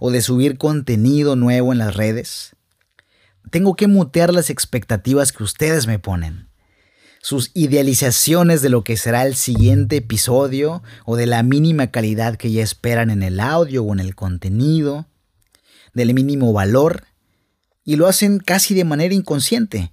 o 0.00 0.10
de 0.10 0.22
subir 0.22 0.56
contenido 0.56 1.36
nuevo 1.36 1.72
en 1.72 1.78
las 1.78 1.96
redes, 1.96 2.56
tengo 3.50 3.76
que 3.76 3.88
mutear 3.88 4.32
las 4.32 4.50
expectativas 4.50 5.32
que 5.32 5.42
ustedes 5.42 5.86
me 5.86 5.98
ponen 5.98 6.47
sus 7.28 7.50
idealizaciones 7.52 8.62
de 8.62 8.70
lo 8.70 8.84
que 8.84 8.96
será 8.96 9.26
el 9.26 9.34
siguiente 9.34 9.96
episodio 9.96 10.82
o 11.04 11.14
de 11.14 11.26
la 11.26 11.42
mínima 11.42 11.88
calidad 11.88 12.36
que 12.36 12.50
ya 12.50 12.62
esperan 12.62 13.10
en 13.10 13.22
el 13.22 13.38
audio 13.38 13.84
o 13.84 13.92
en 13.92 14.00
el 14.00 14.14
contenido, 14.14 15.04
del 15.92 16.14
mínimo 16.14 16.54
valor, 16.54 17.04
y 17.84 17.96
lo 17.96 18.06
hacen 18.06 18.38
casi 18.38 18.72
de 18.72 18.84
manera 18.86 19.12
inconsciente. 19.12 19.92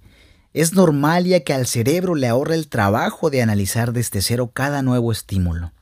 Es 0.54 0.72
normal 0.72 1.26
ya 1.26 1.40
que 1.40 1.52
al 1.52 1.66
cerebro 1.66 2.14
le 2.14 2.26
ahorra 2.26 2.54
el 2.54 2.68
trabajo 2.68 3.28
de 3.28 3.42
analizar 3.42 3.92
desde 3.92 4.22
cero 4.22 4.50
cada 4.54 4.80
nuevo 4.80 5.12
estímulo. 5.12 5.74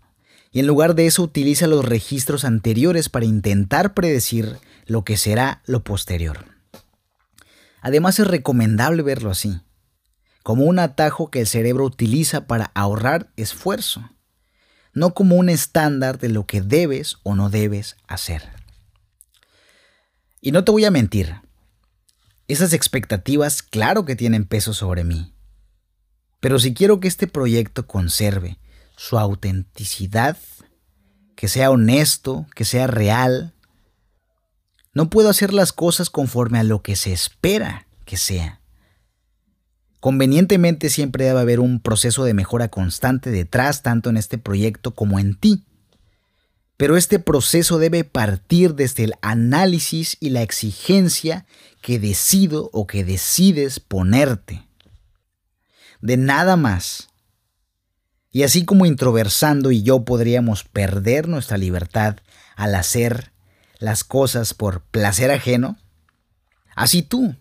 Y 0.51 0.59
en 0.59 0.67
lugar 0.67 0.97
de 0.97 1.07
eso 1.07 1.23
utiliza 1.23 1.69
los 1.69 1.85
registros 1.85 2.45
anteriores 2.45 3.09
para 3.09 3.27
intentar 3.27 3.95
predecir 3.95 4.57
lo 4.87 5.05
que 5.05 5.17
será 5.17 5.63
lo 5.67 5.85
posterior. 5.85 6.47
Además 7.81 8.19
es 8.19 8.27
recomendable 8.27 9.05
verlo 9.05 9.31
así 9.31 9.61
como 10.45 10.65
un 10.65 10.79
atajo 10.79 11.31
que 11.31 11.41
el 11.41 11.47
cerebro 11.47 11.87
utiliza 11.87 12.47
para 12.47 12.71
ahorrar 12.75 13.33
esfuerzo, 13.37 14.11
no 14.93 15.15
como 15.15 15.37
un 15.37 15.49
estándar 15.49 16.19
de 16.19 16.29
lo 16.29 16.47
que 16.47 16.61
debes 16.61 17.17
o 17.23 17.35
no 17.35 17.49
debes 17.49 17.97
hacer. 18.07 18.43
Y 20.43 20.53
no 20.53 20.63
te 20.63 20.71
voy 20.71 20.85
a 20.85 20.91
mentir, 20.91 21.35
esas 22.47 22.75
expectativas 22.75 23.63
claro 23.63 24.05
que 24.05 24.17
tienen 24.17 24.45
peso 24.45 24.75
sobre 24.75 25.03
mí, 25.03 25.35
pero 26.41 26.59
si 26.59 26.75
quiero 26.75 27.01
que 27.01 27.09
este 27.09 27.27
proyecto 27.27 27.87
conserve 27.87 28.59
su 28.99 29.19
autenticidad, 29.19 30.37
que 31.37 31.49
sea 31.49 31.71
honesto, 31.71 32.47
que 32.55 32.67
sea 32.67 32.87
real, 32.87 33.55
no 34.93 35.09
puedo 35.09 35.31
hacer 35.31 35.55
las 35.55 35.73
cosas 35.73 36.11
conforme 36.11 36.59
a 36.59 36.65
lo 36.65 36.83
que 36.83 36.97
se 36.97 37.15
espera 37.15 37.87
que 38.05 38.19
sea. 38.19 38.61
Convenientemente 40.05 40.91
siempre 40.91 41.25
debe 41.25 41.41
haber 41.41 41.61
un 41.61 41.81
proceso 41.81 42.25
de 42.25 42.35
mejora 42.35 42.69
constante 42.69 43.31
detrás, 43.31 43.81
tanto 43.81 44.11
en 44.11 44.19
este 44.19 44.37
proyecto 44.37 44.91
como 44.95 45.19
en 45.19 45.35
ti. 45.35 45.65
Pero 46.77 46.99
este 46.99 47.19
proceso 47.19 47.79
debe 47.79 48.05
partir 48.05 48.75
desde 48.75 49.05
el 49.05 49.15
análisis 49.23 50.19
y 50.21 50.29
la 50.29 50.43
exigencia 50.43 51.47
que 51.81 51.99
decido 51.99 52.69
o 52.75 52.87
que 52.87 53.03
decides 53.03 53.81
ponerte. 53.81 54.69
De 56.03 56.19
nada 56.19 56.57
más. 56.57 57.09
Y 58.31 58.43
así 58.43 58.67
como 58.67 58.85
introversando 58.85 59.71
y 59.71 59.85
yo 59.85 60.05
podríamos 60.05 60.65
perder 60.65 61.29
nuestra 61.29 61.57
libertad 61.57 62.19
al 62.57 62.75
hacer 62.75 63.33
las 63.79 64.05
cosas 64.05 64.53
por 64.53 64.83
placer 64.83 65.31
ajeno, 65.31 65.79
así 66.75 67.01
tú 67.01 67.37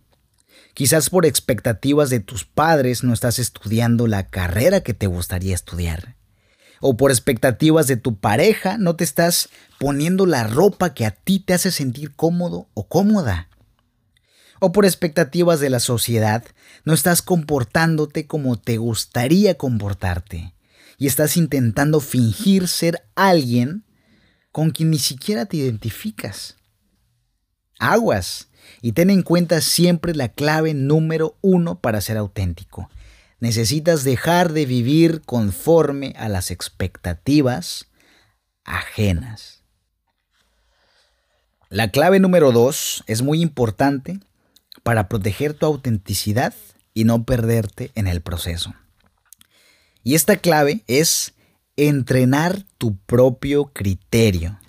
Quizás 0.74 1.10
por 1.10 1.26
expectativas 1.26 2.10
de 2.10 2.20
tus 2.20 2.46
padres 2.46 3.04
no 3.04 3.14
estás 3.14 3.38
estudiando 3.38 4.08
la 4.08 4.30
carrera 4.30 4.82
que 4.82 4.94
te 4.94 5.08
gustaría 5.08 5.54
estudiar. 5.54 6.16
O 6.82 6.98
por 6.98 7.12
expectativas 7.12 7.88
de 7.88 7.96
tu 7.96 8.18
pareja 8.18 8.78
no 8.78 8.96
te 8.96 9.04
estás 9.04 9.50
poniendo 9.80 10.26
la 10.26 10.46
ropa 10.46 10.94
que 10.94 11.06
a 11.06 11.12
ti 11.12 11.40
te 11.40 11.54
hace 11.54 11.72
sentir 11.72 12.16
cómodo 12.16 12.68
o 12.74 12.88
cómoda. 12.88 13.50
O 14.60 14.72
por 14.72 14.86
expectativas 14.86 15.60
de 15.60 15.70
la 15.70 15.80
sociedad 15.80 16.44
no 16.86 16.94
estás 16.94 17.22
comportándote 17.22 18.26
como 18.26 18.60
te 18.60 18.78
gustaría 18.78 19.56
comportarte. 19.58 20.56
Y 20.98 21.08
estás 21.08 21.38
intentando 21.38 22.00
fingir 22.00 22.68
ser 22.68 23.06
alguien 23.16 23.86
con 24.52 24.72
quien 24.72 24.90
ni 24.90 25.00
siquiera 25.00 25.46
te 25.46 25.58
identificas. 25.58 26.58
Aguas 27.80 28.48
y 28.82 28.94
ten 28.94 29.10
en 29.10 29.22
cuenta 29.24 29.62
siempre 29.62 30.14
la 30.16 30.30
clave 30.30 30.74
número 30.74 31.38
uno 31.42 31.80
para 31.80 32.02
ser 32.02 32.18
auténtico. 32.18 32.90
Necesitas 33.40 34.04
dejar 34.04 34.54
de 34.54 34.66
vivir 34.66 35.22
conforme 35.22 36.14
a 36.18 36.30
las 36.30 36.52
expectativas 36.52 37.88
ajenas. 38.64 39.64
La 41.70 41.90
clave 41.90 42.20
número 42.20 42.52
dos 42.52 43.04
es 43.08 43.22
muy 43.22 43.42
importante 43.42 44.20
para 44.84 45.10
proteger 45.10 45.54
tu 45.54 45.66
autenticidad 45.66 46.54
y 46.94 47.04
no 47.04 47.24
perderte 47.24 47.92
en 47.96 48.08
el 48.08 48.22
proceso. 48.22 48.74
Y 50.04 50.16
esta 50.16 50.38
clave 50.38 50.84
es 50.88 51.34
entrenar 51.76 52.64
tu 52.78 52.98
propio 52.98 53.66
criterio. 53.74 54.60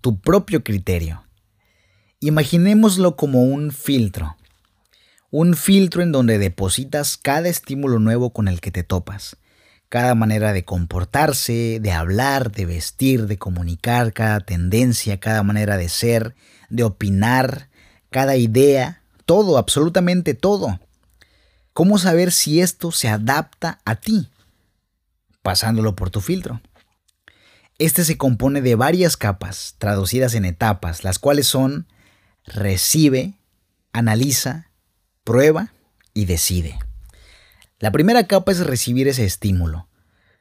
Tu 0.00 0.20
propio 0.20 0.62
criterio. 0.62 1.24
Imaginémoslo 2.20 3.14
como 3.14 3.44
un 3.44 3.70
filtro. 3.70 4.36
Un 5.30 5.54
filtro 5.54 6.02
en 6.02 6.10
donde 6.10 6.38
depositas 6.38 7.16
cada 7.16 7.48
estímulo 7.48 8.00
nuevo 8.00 8.32
con 8.32 8.48
el 8.48 8.60
que 8.60 8.72
te 8.72 8.82
topas. 8.82 9.36
Cada 9.88 10.16
manera 10.16 10.52
de 10.52 10.64
comportarse, 10.64 11.78
de 11.80 11.92
hablar, 11.92 12.50
de 12.50 12.66
vestir, 12.66 13.28
de 13.28 13.38
comunicar, 13.38 14.12
cada 14.12 14.40
tendencia, 14.40 15.20
cada 15.20 15.44
manera 15.44 15.76
de 15.76 15.88
ser, 15.88 16.34
de 16.70 16.82
opinar, 16.82 17.68
cada 18.10 18.34
idea, 18.34 19.00
todo, 19.24 19.56
absolutamente 19.56 20.34
todo. 20.34 20.80
¿Cómo 21.72 21.98
saber 21.98 22.32
si 22.32 22.60
esto 22.60 22.90
se 22.90 23.08
adapta 23.08 23.78
a 23.84 23.94
ti? 23.94 24.28
Pasándolo 25.42 25.94
por 25.94 26.10
tu 26.10 26.20
filtro. 26.20 26.60
Este 27.78 28.02
se 28.02 28.18
compone 28.18 28.60
de 28.60 28.74
varias 28.74 29.16
capas, 29.16 29.76
traducidas 29.78 30.34
en 30.34 30.44
etapas, 30.44 31.04
las 31.04 31.20
cuales 31.20 31.46
son 31.46 31.86
recibe, 32.48 33.34
analiza, 33.92 34.70
prueba 35.24 35.72
y 36.14 36.24
decide. 36.24 36.78
La 37.78 37.92
primera 37.92 38.26
capa 38.26 38.52
es 38.52 38.60
recibir 38.60 39.06
ese 39.08 39.24
estímulo. 39.24 39.86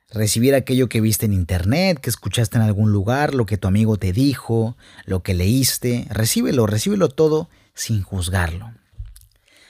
Recibir 0.09 0.55
aquello 0.55 0.87
que 0.89 1.01
viste 1.01 1.25
en 1.25 1.33
internet, 1.33 1.99
que 1.99 2.09
escuchaste 2.09 2.57
en 2.57 2.63
algún 2.63 2.91
lugar, 2.91 3.35
lo 3.35 3.45
que 3.45 3.57
tu 3.57 3.67
amigo 3.67 3.97
te 3.97 4.13
dijo, 4.13 4.77
lo 5.05 5.21
que 5.21 5.33
leíste. 5.33 6.07
Recíbelo, 6.09 6.65
recíbelo 6.65 7.09
todo 7.09 7.49
sin 7.73 8.01
juzgarlo. 8.01 8.71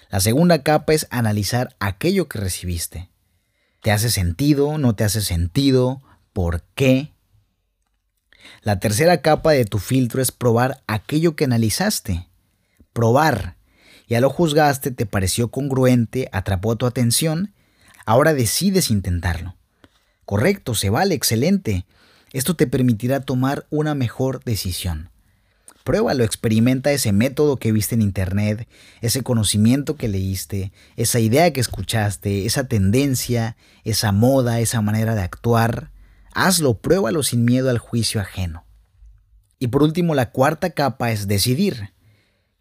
La 0.10 0.20
segunda 0.20 0.64
capa 0.64 0.94
es 0.94 1.08
analizar 1.10 1.76
aquello 1.80 2.30
que 2.30 2.40
recibiste. 2.40 3.10
¿Te 3.82 3.92
hace 3.92 4.10
sentido? 4.10 4.78
¿No 4.78 4.96
te 4.96 5.04
hace 5.04 5.22
sentido? 5.22 6.02
¿Por 6.34 6.62
qué? 6.76 7.14
La 8.62 8.80
tercera 8.80 9.22
capa 9.22 9.52
de 9.52 9.66
tu 9.66 9.80
filtro 9.80 10.22
es 10.22 10.32
probar 10.32 10.84
aquello 10.88 11.36
que 11.36 11.46
analizaste. 11.46 12.28
Probar. 12.94 13.58
Ya 14.08 14.22
lo 14.22 14.30
juzgaste, 14.30 14.92
te 14.92 15.06
pareció 15.06 15.50
congruente, 15.50 16.30
atrapó 16.32 16.76
tu 16.76 16.86
atención, 16.86 17.54
ahora 18.06 18.34
decides 18.34 18.90
intentarlo. 18.90 19.56
Correcto, 20.26 20.76
se 20.76 20.90
vale, 20.90 21.16
excelente. 21.16 21.86
Esto 22.34 22.56
te 22.56 22.68
permitirá 22.68 23.22
tomar 23.22 23.66
una 23.70 23.96
mejor 23.96 24.44
decisión. 24.44 25.10
Pruébalo, 25.88 26.26
experimenta 26.26 26.92
ese 26.92 27.14
método 27.14 27.56
que 27.56 27.72
viste 27.72 27.96
en 27.96 28.02
internet, 28.02 28.68
ese 29.00 29.24
conocimiento 29.24 29.96
que 29.96 30.10
leíste, 30.10 30.74
esa 30.98 31.22
idea 31.22 31.54
que 31.54 31.62
escuchaste, 31.62 32.46
esa 32.46 32.66
tendencia, 32.66 33.56
esa 33.86 34.12
moda, 34.12 34.60
esa 34.60 34.82
manera 34.82 35.16
de 35.16 35.22
actuar. 35.22 35.92
Hazlo, 36.40 36.78
pruébalo 36.78 37.24
sin 37.24 37.46
miedo 37.46 37.72
al 37.72 37.80
juicio 37.80 38.22
ajeno. 38.22 38.64
Y 39.58 39.70
por 39.70 39.82
último, 39.82 40.14
la 40.14 40.30
cuarta 40.30 40.70
capa 40.70 41.12
es 41.12 41.28
decidir. 41.28 41.96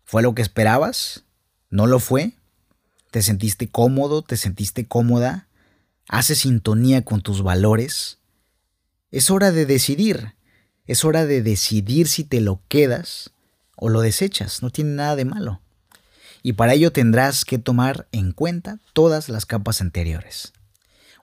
¿Fue 0.02 0.22
lo 0.22 0.34
que 0.34 0.40
esperabas? 0.40 1.24
¿No 1.68 1.86
lo 1.86 1.98
fue? 1.98 2.32
¿Te 3.10 3.20
sentiste 3.20 3.68
cómodo? 3.68 4.22
¿Te 4.22 4.38
sentiste 4.38 4.88
cómoda? 4.88 5.48
¿Hace 6.08 6.36
sintonía 6.36 7.04
con 7.04 7.20
tus 7.20 7.42
valores? 7.42 8.16
Es 9.10 9.28
hora 9.28 9.52
de 9.52 9.66
decidir. 9.66 10.36
Es 10.86 11.04
hora 11.04 11.26
de 11.26 11.42
decidir 11.42 12.08
si 12.08 12.24
te 12.24 12.40
lo 12.40 12.62
quedas 12.68 13.32
o 13.76 13.90
lo 13.90 14.00
desechas. 14.00 14.62
No 14.62 14.70
tiene 14.70 14.92
nada 14.92 15.16
de 15.16 15.26
malo. 15.26 15.60
Y 16.42 16.54
para 16.54 16.72
ello 16.72 16.92
tendrás 16.92 17.44
que 17.44 17.58
tomar 17.58 18.08
en 18.10 18.32
cuenta 18.32 18.78
todas 18.94 19.28
las 19.28 19.44
capas 19.44 19.82
anteriores. 19.82 20.54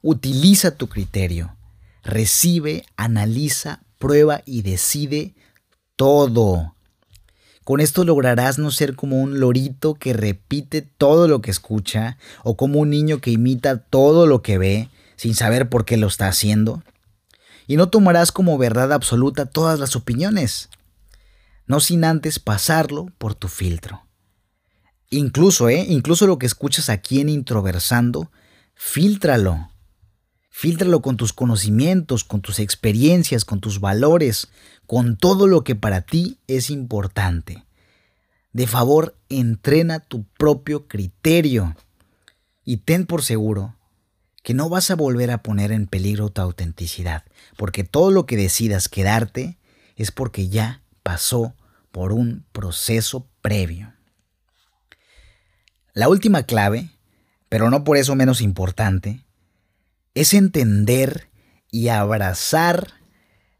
Utiliza 0.03 0.77
tu 0.77 0.87
criterio. 0.87 1.57
Recibe, 2.03 2.85
analiza, 2.97 3.83
prueba 3.97 4.41
y 4.45 4.61
decide 4.61 5.35
todo. 5.95 6.75
Con 7.63 7.79
esto 7.79 8.03
lograrás 8.03 8.59
no 8.59 8.71
ser 8.71 8.95
como 8.95 9.21
un 9.21 9.39
lorito 9.39 9.93
que 9.95 10.13
repite 10.13 10.81
todo 10.81 11.27
lo 11.27 11.41
que 11.41 11.51
escucha 11.51 12.17
o 12.43 12.57
como 12.57 12.79
un 12.79 12.89
niño 12.89 13.19
que 13.19 13.31
imita 13.31 13.77
todo 13.77 14.27
lo 14.27 14.41
que 14.41 14.57
ve 14.57 14.89
sin 15.15 15.33
saber 15.33 15.69
por 15.69 15.85
qué 15.85 15.95
lo 15.95 16.07
está 16.07 16.27
haciendo 16.27 16.83
y 17.67 17.77
no 17.77 17.89
tomarás 17.89 18.31
como 18.31 18.57
verdad 18.57 18.91
absoluta 18.93 19.45
todas 19.45 19.79
las 19.79 19.95
opiniones, 19.95 20.69
no 21.65 21.79
sin 21.79 22.03
antes 22.03 22.39
pasarlo 22.39 23.07
por 23.17 23.35
tu 23.35 23.47
filtro. 23.47 24.05
Incluso, 25.09 25.69
¿eh? 25.69 25.85
Incluso 25.87 26.27
lo 26.27 26.37
que 26.37 26.45
escuchas 26.45 26.89
aquí 26.89 27.21
en 27.21 27.29
Introversando, 27.29 28.31
filtralo. 28.73 29.69
Filtralo 30.55 31.01
con 31.01 31.17
tus 31.17 31.33
conocimientos, 31.33 32.23
con 32.23 32.41
tus 32.41 32.59
experiencias, 32.59 33.43
con 33.43 33.59
tus 33.59 33.79
valores, 33.79 34.49
con 34.85 35.17
todo 35.17 35.47
lo 35.47 35.63
que 35.63 35.73
para 35.73 36.01
ti 36.01 36.37
es 36.45 36.69
importante. 36.69 37.65
De 38.51 38.67
favor, 38.67 39.17
entrena 39.29 39.99
tu 39.99 40.25
propio 40.37 40.87
criterio 40.87 41.75
y 42.63 42.77
ten 42.77 43.07
por 43.07 43.23
seguro 43.23 43.75
que 44.43 44.53
no 44.53 44.69
vas 44.69 44.91
a 44.91 44.95
volver 44.95 45.31
a 45.31 45.41
poner 45.41 45.71
en 45.71 45.87
peligro 45.87 46.29
tu 46.29 46.41
autenticidad, 46.41 47.23
porque 47.57 47.83
todo 47.83 48.11
lo 48.11 48.27
que 48.27 48.37
decidas 48.37 48.89
quedarte 48.89 49.57
es 49.95 50.11
porque 50.11 50.49
ya 50.49 50.83
pasó 51.01 51.55
por 51.91 52.13
un 52.13 52.45
proceso 52.51 53.27
previo. 53.41 53.91
La 55.93 56.09
última 56.09 56.43
clave, 56.43 56.91
pero 57.49 57.71
no 57.71 57.83
por 57.83 57.97
eso 57.97 58.13
menos 58.15 58.39
importante, 58.39 59.22
es 60.15 60.33
entender 60.33 61.29
y 61.71 61.87
abrazar 61.87 62.93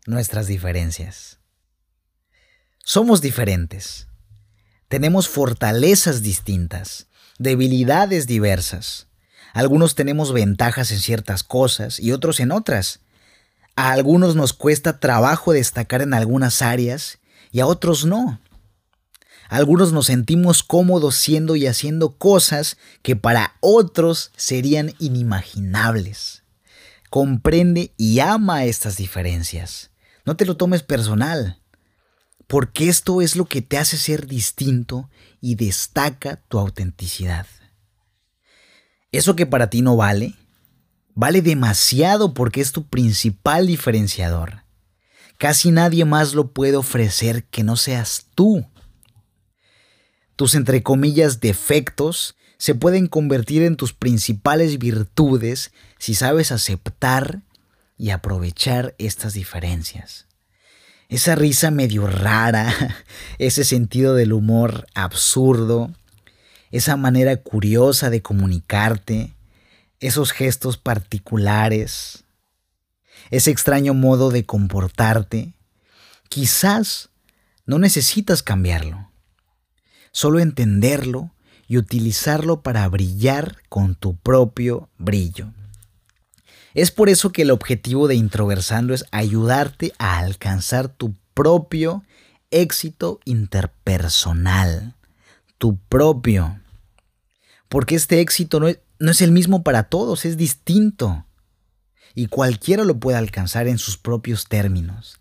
nuestras 0.05 0.47
diferencias. 0.47 1.39
Somos 2.83 3.21
diferentes. 3.21 4.07
Tenemos 4.87 5.27
fortalezas 5.27 6.21
distintas, 6.21 7.07
debilidades 7.39 8.27
diversas. 8.27 9.07
Algunos 9.53 9.95
tenemos 9.95 10.31
ventajas 10.31 10.91
en 10.91 10.99
ciertas 10.99 11.43
cosas 11.43 11.99
y 11.99 12.11
otros 12.11 12.39
en 12.39 12.51
otras. 12.51 12.99
A 13.75 13.91
algunos 13.91 14.35
nos 14.35 14.53
cuesta 14.53 14.99
trabajo 14.99 15.53
destacar 15.53 16.03
en 16.03 16.13
algunas 16.13 16.61
áreas 16.61 17.17
y 17.51 17.61
a 17.61 17.65
otros 17.65 18.05
no. 18.05 18.39
algunos 19.49 19.91
nos 19.91 20.07
sentimos 20.07 20.63
cómodos 20.63 21.15
siendo 21.15 21.55
y 21.55 21.67
haciendo 21.67 22.17
cosas 22.17 22.77
que 23.01 23.15
para 23.15 23.55
otros 23.59 24.31
serían 24.35 24.93
inimaginables. 24.99 26.42
Comprende 27.13 27.93
y 27.95 28.21
ama 28.21 28.65
estas 28.65 28.97
diferencias. 28.97 29.91
No 30.25 30.35
te 30.35 30.47
lo 30.47 30.57
tomes 30.57 30.81
personal, 30.81 31.61
porque 32.47 32.89
esto 32.89 33.21
es 33.21 33.35
lo 33.35 33.45
que 33.45 33.61
te 33.61 33.77
hace 33.77 33.99
ser 33.99 34.25
distinto 34.25 35.11
y 35.39 35.53
destaca 35.53 36.37
tu 36.47 36.57
autenticidad. 36.57 37.45
Eso 39.11 39.35
que 39.35 39.45
para 39.45 39.69
ti 39.69 39.83
no 39.83 39.95
vale, 39.95 40.33
vale 41.13 41.43
demasiado 41.43 42.33
porque 42.33 42.61
es 42.61 42.71
tu 42.71 42.87
principal 42.87 43.67
diferenciador. 43.67 44.63
Casi 45.37 45.69
nadie 45.69 46.05
más 46.05 46.33
lo 46.33 46.51
puede 46.51 46.77
ofrecer 46.77 47.43
que 47.43 47.63
no 47.63 47.75
seas 47.75 48.25
tú. 48.33 48.65
Tus 50.35 50.55
entre 50.55 50.81
comillas 50.81 51.41
defectos 51.41 52.35
se 52.63 52.75
pueden 52.75 53.07
convertir 53.07 53.61
en 53.63 53.75
tus 53.75 53.91
principales 53.91 54.79
virtudes 54.79 55.73
si 55.99 56.15
sabes 56.15 56.53
aceptar 56.53 57.41
y 57.97 58.11
aprovechar 58.11 58.95
estas 58.99 59.33
diferencias. 59.33 60.27
Esa 61.09 61.35
risa 61.35 61.71
medio 61.71 62.07
rara, 62.07 62.73
ese 63.37 63.65
sentido 63.65 64.15
del 64.15 64.31
humor 64.31 64.87
absurdo, 64.93 65.91
esa 66.71 66.95
manera 66.95 67.35
curiosa 67.35 68.09
de 68.09 68.21
comunicarte, 68.21 69.33
esos 69.99 70.31
gestos 70.31 70.77
particulares, 70.77 72.23
ese 73.29 73.51
extraño 73.51 73.93
modo 73.93 74.31
de 74.31 74.45
comportarte, 74.45 75.51
quizás 76.29 77.09
no 77.65 77.77
necesitas 77.77 78.41
cambiarlo, 78.41 79.11
solo 80.13 80.39
entenderlo 80.39 81.32
y 81.73 81.77
utilizarlo 81.77 82.61
para 82.61 82.87
brillar 82.87 83.57
con 83.69 83.95
tu 83.95 84.15
propio 84.15 84.89
brillo. 84.97 85.51
Es 86.73 86.91
por 86.91 87.09
eso 87.09 87.31
que 87.31 87.43
el 87.43 87.51
objetivo 87.51 88.07
de 88.07 88.15
Introversando 88.15 88.93
es 88.93 89.05
ayudarte 89.11 89.93
a 89.97 90.19
alcanzar 90.19 90.87
tu 90.87 91.15
propio 91.33 92.03
éxito 92.51 93.19
interpersonal, 93.25 94.95
tu 95.57 95.77
propio 95.77 96.59
porque 97.73 97.95
este 97.95 98.19
éxito 98.19 98.59
no 98.59 98.67
es, 98.67 99.21
el 99.21 99.31
mismo 99.31 99.63
para 99.63 99.85
todos, 99.85 100.25
es 100.25 100.37
distinto. 100.37 101.25
Y 102.13 102.27
cualquiera 102.27 102.83
lo 102.83 102.99
puede 102.99 103.17
alcanzar 103.17 103.67
en 103.67 103.79
sus 103.79 103.97
propios 103.97 104.45
términos. 104.47 105.19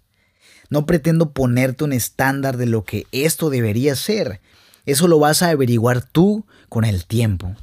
No 0.69 0.85
pretendo 0.85 1.33
ponerte 1.33 1.85
un 1.85 1.95
estándar 1.95 2.59
de 2.59 2.67
lo 2.67 2.85
que 2.85 3.07
esto 3.11 3.49
debería 3.49 3.97
ser. 3.97 4.43
Eso 4.85 5.09
lo 5.09 5.19
vas 5.19 5.43
a 5.43 5.51
averiguar 5.51 6.03
tú 6.03 6.47
con 6.69 6.85
el 6.85 7.07
tiempo. 7.07 7.55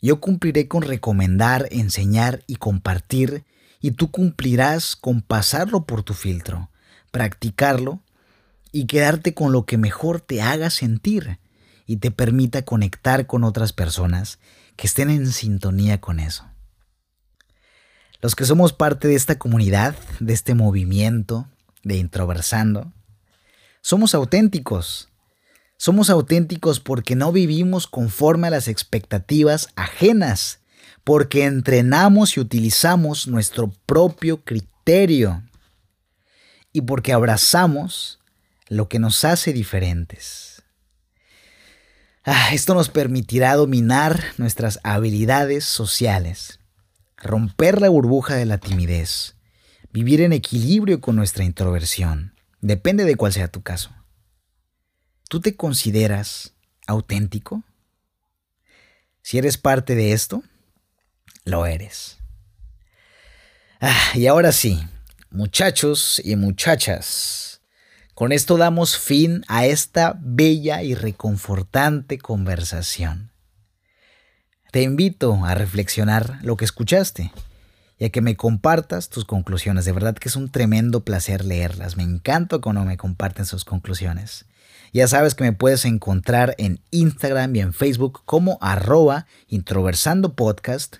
Yo 0.00 0.20
cumpliré 0.20 0.66
con 0.66 0.82
recomendar, 0.82 1.68
enseñar 1.70 2.42
y 2.46 2.56
compartir, 2.56 3.44
y 3.80 3.92
tú 3.92 4.10
cumplirás 4.10 4.96
con 4.96 5.22
pasarlo 5.22 5.84
por 5.84 6.02
tu 6.02 6.14
filtro, 6.14 6.70
practicarlo 7.10 8.00
y 8.72 8.86
quedarte 8.86 9.34
con 9.34 9.52
lo 9.52 9.64
que 9.64 9.78
mejor 9.78 10.20
te 10.20 10.42
haga 10.42 10.70
sentir 10.70 11.38
y 11.86 11.96
te 11.96 12.10
permita 12.10 12.62
conectar 12.62 13.26
con 13.26 13.44
otras 13.44 13.72
personas 13.72 14.38
que 14.76 14.86
estén 14.86 15.10
en 15.10 15.30
sintonía 15.30 16.00
con 16.00 16.20
eso. 16.20 16.46
Los 18.20 18.34
que 18.34 18.44
somos 18.44 18.72
parte 18.72 19.08
de 19.08 19.16
esta 19.16 19.38
comunidad, 19.38 19.96
de 20.20 20.32
este 20.32 20.54
movimiento 20.54 21.48
de 21.82 21.96
introversando, 21.96 22.92
somos 23.80 24.14
auténticos. 24.14 25.08
Somos 25.84 26.10
auténticos 26.10 26.78
porque 26.78 27.16
no 27.16 27.32
vivimos 27.32 27.88
conforme 27.88 28.46
a 28.46 28.50
las 28.50 28.68
expectativas 28.68 29.68
ajenas, 29.74 30.60
porque 31.02 31.44
entrenamos 31.44 32.36
y 32.36 32.40
utilizamos 32.40 33.26
nuestro 33.26 33.68
propio 33.84 34.44
criterio 34.44 35.42
y 36.72 36.82
porque 36.82 37.12
abrazamos 37.12 38.20
lo 38.68 38.88
que 38.88 39.00
nos 39.00 39.24
hace 39.24 39.52
diferentes. 39.52 40.62
Ah, 42.22 42.54
esto 42.54 42.74
nos 42.74 42.88
permitirá 42.88 43.56
dominar 43.56 44.22
nuestras 44.36 44.78
habilidades 44.84 45.64
sociales, 45.64 46.60
romper 47.16 47.80
la 47.80 47.88
burbuja 47.88 48.36
de 48.36 48.46
la 48.46 48.58
timidez, 48.58 49.34
vivir 49.92 50.20
en 50.20 50.32
equilibrio 50.32 51.00
con 51.00 51.16
nuestra 51.16 51.42
introversión. 51.42 52.36
Depende 52.60 53.04
de 53.04 53.16
cuál 53.16 53.32
sea 53.32 53.48
tu 53.48 53.62
caso. 53.62 53.90
¿Tú 55.32 55.40
te 55.40 55.56
consideras 55.56 56.52
auténtico? 56.86 57.62
Si 59.22 59.38
eres 59.38 59.56
parte 59.56 59.94
de 59.94 60.12
esto, 60.12 60.42
lo 61.46 61.64
eres. 61.64 62.18
Ah, 63.80 64.10
y 64.12 64.26
ahora 64.26 64.52
sí, 64.52 64.86
muchachos 65.30 66.20
y 66.22 66.36
muchachas, 66.36 67.62
con 68.12 68.30
esto 68.30 68.58
damos 68.58 68.98
fin 68.98 69.42
a 69.48 69.64
esta 69.64 70.18
bella 70.20 70.82
y 70.82 70.94
reconfortante 70.94 72.18
conversación. 72.18 73.30
Te 74.70 74.82
invito 74.82 75.46
a 75.46 75.54
reflexionar 75.54 76.40
lo 76.42 76.58
que 76.58 76.66
escuchaste 76.66 77.32
y 77.98 78.04
a 78.04 78.10
que 78.10 78.20
me 78.20 78.36
compartas 78.36 79.08
tus 79.08 79.24
conclusiones. 79.24 79.86
De 79.86 79.92
verdad 79.92 80.14
que 80.14 80.28
es 80.28 80.36
un 80.36 80.50
tremendo 80.50 81.06
placer 81.06 81.42
leerlas. 81.42 81.96
Me 81.96 82.02
encanta 82.02 82.58
cuando 82.58 82.84
me 82.84 82.98
comparten 82.98 83.46
sus 83.46 83.64
conclusiones. 83.64 84.44
Ya 84.92 85.08
sabes 85.08 85.34
que 85.34 85.44
me 85.44 85.52
puedes 85.52 85.84
encontrar 85.84 86.54
en 86.58 86.80
Instagram 86.90 87.56
y 87.56 87.60
en 87.60 87.72
Facebook 87.72 88.22
como 88.24 88.58
arroba 88.60 89.26
introversando 89.48 90.34
podcast 90.34 90.96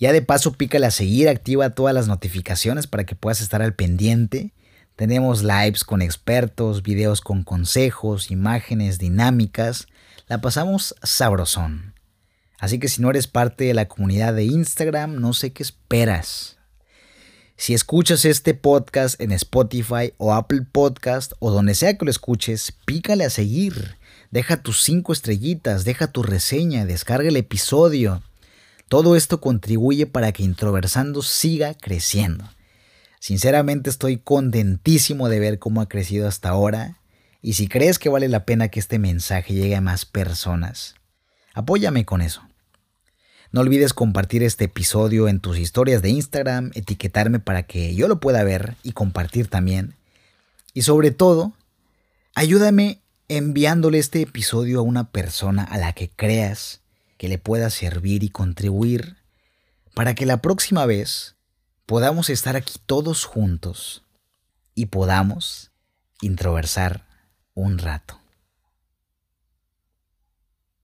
ya 0.00 0.14
de 0.14 0.22
paso, 0.22 0.54
pícale 0.54 0.86
a 0.86 0.90
seguir, 0.90 1.28
activa 1.28 1.74
todas 1.74 1.94
las 1.94 2.08
notificaciones 2.08 2.86
para 2.86 3.04
que 3.04 3.14
puedas 3.14 3.42
estar 3.42 3.60
al 3.60 3.74
pendiente. 3.74 4.54
Tenemos 4.96 5.42
lives 5.42 5.84
con 5.84 6.00
expertos, 6.00 6.82
videos 6.82 7.20
con 7.20 7.44
consejos, 7.44 8.30
imágenes 8.30 8.98
dinámicas. 8.98 9.88
La 10.26 10.40
pasamos 10.40 10.94
sabrosón. 11.02 11.94
Así 12.58 12.78
que 12.78 12.88
si 12.88 13.02
no 13.02 13.10
eres 13.10 13.26
parte 13.26 13.64
de 13.64 13.74
la 13.74 13.88
comunidad 13.88 14.32
de 14.32 14.44
Instagram, 14.44 15.20
no 15.20 15.34
sé 15.34 15.52
qué 15.52 15.62
esperas. 15.62 16.56
Si 17.60 17.74
escuchas 17.74 18.24
este 18.24 18.54
podcast 18.54 19.20
en 19.20 19.32
Spotify 19.32 20.14
o 20.16 20.32
Apple 20.32 20.62
Podcast 20.72 21.34
o 21.40 21.50
donde 21.50 21.74
sea 21.74 21.98
que 21.98 22.06
lo 22.06 22.10
escuches, 22.10 22.72
pícale 22.86 23.22
a 23.22 23.28
seguir. 23.28 23.98
Deja 24.30 24.62
tus 24.62 24.82
cinco 24.82 25.12
estrellitas, 25.12 25.84
deja 25.84 26.06
tu 26.06 26.22
reseña, 26.22 26.86
descarga 26.86 27.28
el 27.28 27.36
episodio. 27.36 28.22
Todo 28.88 29.14
esto 29.14 29.42
contribuye 29.42 30.06
para 30.06 30.32
que 30.32 30.42
Introversando 30.42 31.20
siga 31.20 31.74
creciendo. 31.74 32.48
Sinceramente 33.18 33.90
estoy 33.90 34.16
contentísimo 34.16 35.28
de 35.28 35.40
ver 35.40 35.58
cómo 35.58 35.82
ha 35.82 35.88
crecido 35.90 36.28
hasta 36.28 36.48
ahora 36.48 36.96
y 37.42 37.52
si 37.52 37.68
crees 37.68 37.98
que 37.98 38.08
vale 38.08 38.28
la 38.28 38.46
pena 38.46 38.68
que 38.68 38.80
este 38.80 38.98
mensaje 38.98 39.52
llegue 39.52 39.76
a 39.76 39.82
más 39.82 40.06
personas, 40.06 40.94
apóyame 41.52 42.06
con 42.06 42.22
eso. 42.22 42.40
No 43.52 43.62
olvides 43.62 43.94
compartir 43.94 44.44
este 44.44 44.66
episodio 44.66 45.26
en 45.26 45.40
tus 45.40 45.58
historias 45.58 46.02
de 46.02 46.10
Instagram, 46.10 46.70
etiquetarme 46.74 47.40
para 47.40 47.64
que 47.64 47.94
yo 47.96 48.06
lo 48.06 48.20
pueda 48.20 48.44
ver 48.44 48.76
y 48.84 48.92
compartir 48.92 49.48
también. 49.48 49.96
Y 50.72 50.82
sobre 50.82 51.10
todo, 51.10 51.52
ayúdame 52.36 53.00
enviándole 53.26 53.98
este 53.98 54.22
episodio 54.22 54.78
a 54.78 54.82
una 54.82 55.10
persona 55.10 55.64
a 55.64 55.78
la 55.78 55.92
que 55.94 56.10
creas 56.10 56.80
que 57.16 57.28
le 57.28 57.38
pueda 57.38 57.70
servir 57.70 58.22
y 58.22 58.28
contribuir 58.28 59.16
para 59.94 60.14
que 60.14 60.26
la 60.26 60.40
próxima 60.40 60.86
vez 60.86 61.34
podamos 61.86 62.30
estar 62.30 62.54
aquí 62.54 62.74
todos 62.86 63.24
juntos 63.24 64.04
y 64.76 64.86
podamos 64.86 65.72
introversar 66.20 67.04
un 67.54 67.78
rato. 67.78 68.19